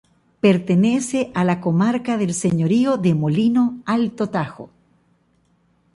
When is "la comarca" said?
1.43-2.17